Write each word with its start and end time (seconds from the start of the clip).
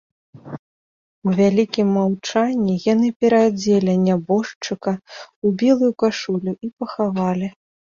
У 1.29 1.33
вялікім 1.39 1.87
маўчанні 1.99 2.79
яны 2.93 3.07
пераадзелі 3.21 3.93
нябожчыка 4.09 4.91
ў 4.99 5.47
белую 5.65 5.91
кашулю 6.05 6.61
і 6.69 6.77
пахавалі. 6.77 7.57